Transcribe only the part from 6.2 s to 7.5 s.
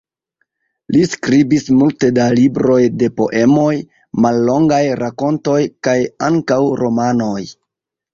ankaŭ romanoj.